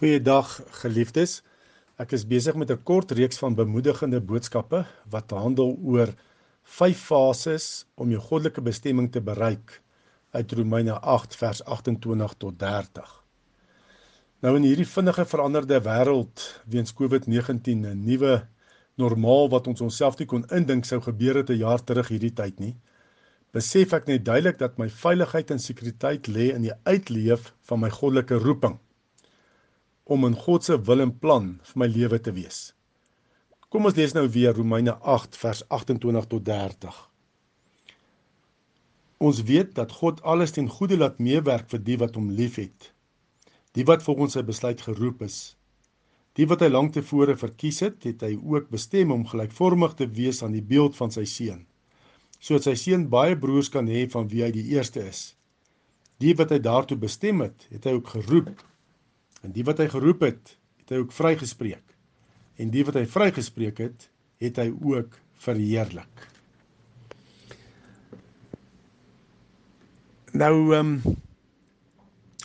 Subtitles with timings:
[0.00, 0.48] Goeiedag
[0.80, 1.42] geliefdes.
[2.00, 6.14] Ek is besig met 'n kort reeks van bemoedigende boodskappe wat handel oor
[6.78, 7.66] vyf fases
[8.00, 9.82] om jou goddelike bestemming te bereik
[10.32, 13.12] uit Romeine 8 vers 28 tot 30.
[14.40, 18.48] Nou in hierdie vinnige veranderde wêreld weens COVID-19 'n nuwe
[18.96, 22.58] normaal wat ons onsself nie kon indink sou gebeur het 'n jaar terug hierdie tyd
[22.58, 22.76] nie.
[23.52, 27.90] Besef ek net duidelik dat my veiligheid en sekuriteit lê in die uitleef van my
[27.90, 28.80] goddelike roeping
[30.10, 32.58] om in God se wil en plan vir my lewe te wees.
[33.70, 36.96] Kom ons lees nou weer Romeine 8 vers 28 tot 30.
[39.22, 42.88] Ons weet dat God alles ten goeie laat meewerk vir die wat hom liefhet.
[43.78, 45.36] Die wat volgens sy besluit geroep is.
[46.34, 50.42] Die wat hy lank tevore verkies het, het hy ook bestem om gelykvormig te wees
[50.42, 51.62] aan die beeld van sy seun.
[52.40, 55.36] Sodat sy seun baie broers kan hê van wie hy die eerste is.
[56.18, 58.50] Die wat hy daartoe bestem het, het hy ook geroep
[59.44, 61.96] En die wat hy geroep het, het hy ook vrygespreek.
[62.60, 66.28] En die wat hy vrygespreek het, het hy ook verheerlik.
[70.36, 71.18] Nou ehm um,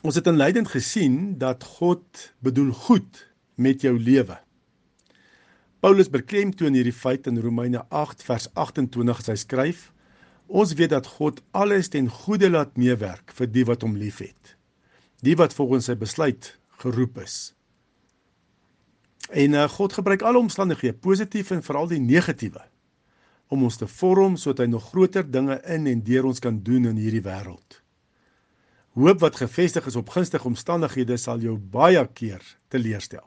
[0.06, 3.22] ons het inleidend gesien dat God bedoel goed
[3.58, 4.38] met jou lewe.
[5.82, 9.88] Paulus beklemtoon hierdie feit in Romeine 8 vers 28 as hy skryf:
[10.46, 14.56] Ons weet dat God alles ten goeie laat meewerk vir die wat hom liefhet.
[15.26, 17.54] Die wat volgens sy besluit geroep is.
[19.30, 22.62] En uh, God gebruik alle omstandighede, positief en veral die negatiewe,
[23.48, 26.86] om ons te vorm sodat hy nog groter dinge in en deur ons kan doen
[26.92, 27.82] in hierdie wêreld.
[28.96, 33.26] Hoop wat gefestig is op gunstige omstandighede sal jou baie keer teleurstel.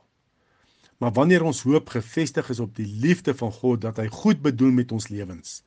[0.99, 4.73] Maar wanneer ons hoop gefestig is op die liefde van God dat hy goed bedoel
[4.81, 5.61] met ons lewens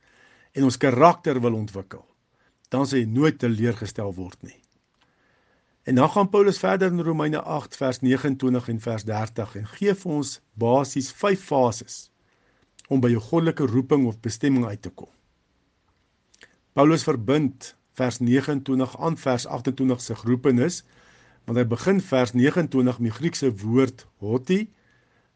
[0.52, 2.02] en ons karakter wil ontwikkel,
[2.68, 4.58] dan sal jy nooit teleurgestel word nie.
[5.82, 9.94] En dan gaan Paulus verder in Romeine 8 vers 29 en vers 30 en gee
[9.94, 11.96] vir ons basies 5 fases
[12.86, 15.10] om by jou goddelike roeping of bestemming uit te kom.
[16.72, 20.84] Paulus verbind vers 29 aan vers 28 se geroepenis
[21.48, 24.60] want hy begin vers 29 met die Griekse woord hoti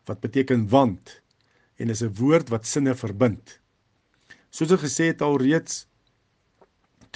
[0.07, 1.21] wat beteken want
[1.77, 3.59] en is 'n woord wat sinne verbind.
[4.51, 5.89] Soos ek gesê het alreeds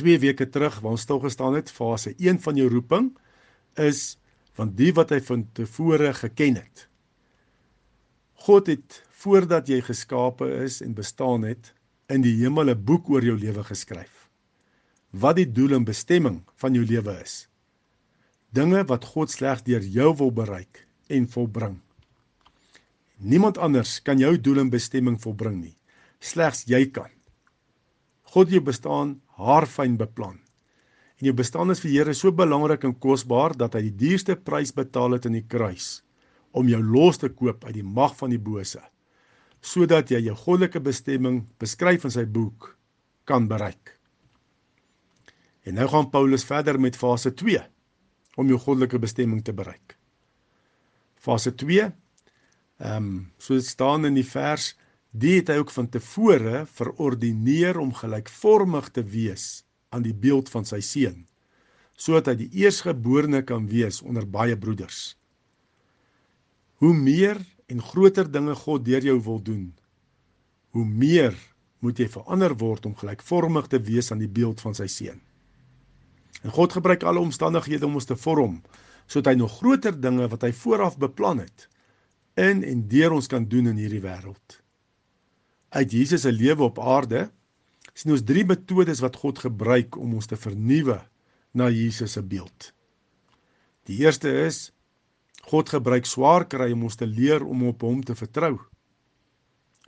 [0.00, 3.10] 2 weke terug waar ons stil gestaan het, fase 1 van jou roeping
[3.80, 4.16] is
[4.58, 6.86] van die wat hy van tevore geken het.
[8.46, 11.74] God het voordat jy geskape is en bestaan het,
[12.10, 14.28] in die hemel 'n boek oor jou lewe geskryf.
[15.12, 17.48] Wat die doel en bestemming van jou lewe is.
[18.52, 21.78] Dinge wat God slegs deur jou wil bereik en volbring.
[23.18, 25.76] Niemand anders kan jou doel en bestemming volbring nie.
[26.20, 27.10] Slegs jy kan.
[28.22, 30.38] God jou bestaan haarfyn beplan.
[31.20, 34.72] En jou bestaan is vir Here so belangrik en kosbaar dat hy die duurste prys
[34.72, 36.00] betaal het in die kruis
[36.56, 38.80] om jou los te koop uit die mag van die bose
[39.60, 42.70] sodat jy jou goddelike bestemming beskryf in sy boek
[43.28, 43.92] kan bereik.
[45.68, 47.60] En nou gaan Paulus verder met fase 2
[48.40, 49.96] om jou goddelike bestemming te bereik.
[51.20, 51.90] Fase 2
[52.80, 54.72] ehm um, so staan in die vers
[55.10, 60.66] Die het hy ook van tevore verordineer om gelykvormig te wees aan die beeld van
[60.68, 61.24] sy seun,
[61.98, 65.16] sodat hy die eersgeborene kan wees onder baie broeders.
[66.78, 69.66] Hoe meer en groter dinge God deur jou wil doen,
[70.78, 71.34] hoe meer
[71.82, 75.18] moet jy verander word om gelykvormig te wees aan die beeld van sy seun.
[76.46, 78.60] En God gebruik alle omstandighede om ons te vorm
[79.10, 81.66] sodat hy nog groter dinge wat hy vooraf beplan het
[82.38, 84.59] in en deur ons kan doen in hierdie wêreld
[85.70, 87.28] uit Jesus se lewe op aarde
[87.94, 90.98] sien ons drie metodes wat God gebruik om ons te vernuwe
[91.52, 92.70] na Jesus se beeld.
[93.86, 94.70] Die eerste is
[95.50, 98.58] God gebruik swaar kry om ons te leer om op hom te vertrou.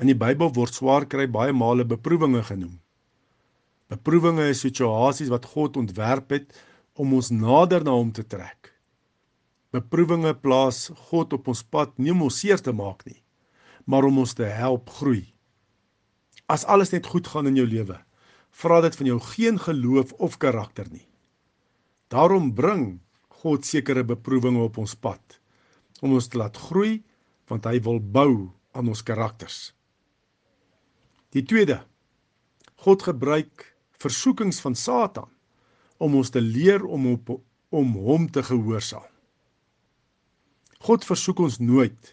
[0.00, 2.78] In die Bybel word swaar kry baie male beproewinge genoem.
[3.92, 6.54] Beproewinge is situasies wat God ontwerp het
[6.96, 8.72] om ons nader na hom te trek.
[9.72, 13.20] Beproewinge plaas God op ons pad nie om ons seer te maak nie,
[13.84, 15.26] maar om ons te help groei.
[16.52, 17.96] As alles net goed gaan in jou lewe,
[18.52, 21.06] vra dit van jou geen geloof of karakter nie.
[22.12, 23.00] Daarom bring
[23.42, 25.38] God sekere beproewinge op ons pad
[26.02, 27.00] om ons te laat groei
[27.48, 29.72] want hy wil bou aan ons karakters.
[31.32, 31.80] Die tweede
[32.82, 33.64] God gebruik
[34.02, 35.30] versoekings van Satan
[36.02, 37.38] om ons te leer om op
[37.72, 39.06] om hom te gehoorsaam.
[40.84, 42.10] God versoek ons nooit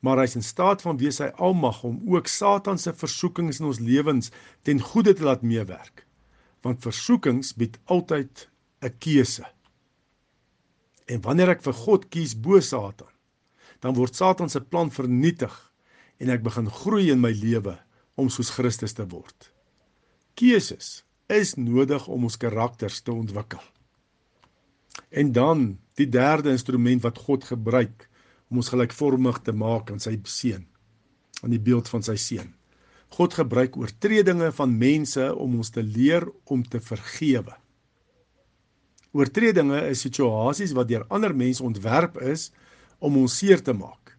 [0.00, 3.68] maar hy is in staat van wie sy almag om ook Satan se versoekings in
[3.68, 4.30] ons lewens
[4.64, 6.06] ten goeie te laat meewerk.
[6.64, 8.48] Want versoekings bied altyd
[8.82, 9.44] 'n keuse.
[11.06, 13.12] En wanneer ek vir God kies bo Satan,
[13.80, 15.72] dan word Satan se plan vernietig
[16.18, 17.78] en ek begin groei in my lewe
[18.14, 19.52] om soos Christus te word.
[20.34, 23.62] Keuses is nodig om ons karakters te ontwikkel.
[25.10, 28.09] En dan die derde instrument wat God gebruik
[28.50, 30.66] om ons gelykvormig te maak aan sy seun,
[31.42, 32.50] aan die beeld van sy seun.
[33.14, 37.56] God gebruik oortredinge van mense om ons te leer om te vergewe.
[39.10, 42.50] Oortredinge is situasies wat deur ander mense ontwerp is
[43.02, 44.14] om ons seer te maak.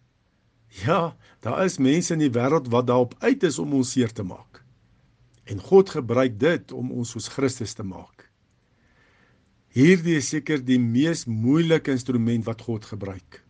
[0.82, 1.14] Ja,
[1.44, 4.60] daar is mense in die wêreld wat daarop uit is om ons seer te maak.
[5.44, 8.28] En God gebruik dit om ons soos Christus te maak.
[9.72, 13.41] Hierdie is seker die mees moeilike instrument wat God gebruik.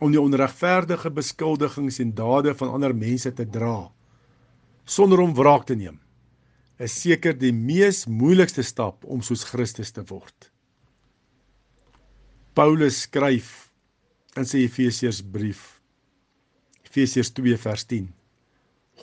[0.00, 3.90] Om die onregverdige beskuldigings en dade van ander mense te dra
[4.90, 6.00] sonder om wraak te neem
[6.80, 10.48] is seker die mees moeilikste stap om soos Christus te word.
[12.56, 13.68] Paulus skryf
[14.40, 15.60] in sy Efesiërsbrief
[16.88, 18.08] Efesiërs 2 vers 10.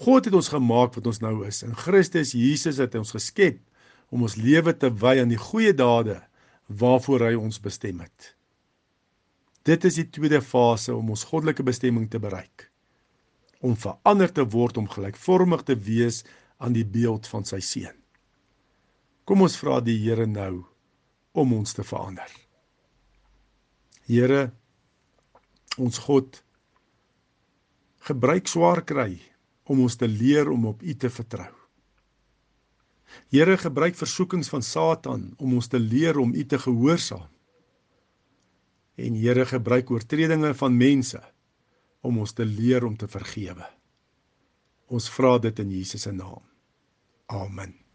[0.04, 1.62] God het ons gemaak wat ons nou is.
[1.64, 3.62] In Christus Jesus het hy ons geskep
[4.12, 6.20] om ons lewe te wy aan die goeie dade
[6.68, 8.34] waarvoor hy ons bestem het.
[9.68, 12.70] Dit is die tweede fase om ons goddelike bestemming te bereik.
[13.60, 16.22] Om verander te word om gelykvormig te wees
[16.64, 17.98] aan die beeld van sy seun.
[19.28, 20.64] Kom ons vra die Here nou
[21.36, 22.30] om ons te verander.
[24.08, 24.48] Here
[25.78, 26.40] ons God
[28.08, 29.18] gebruik swaar kry
[29.68, 31.52] om ons te leer om op U te vertrou.
[33.36, 37.28] Here gebruik versoekings van Satan om ons te leer om U te gehoorsaam.
[38.98, 41.22] En Here gebruik oortredinge van mense
[42.02, 43.66] om ons te leer om te vergewe.
[44.88, 46.44] Ons vra dit in Jesus se naam.
[47.28, 47.87] Amen.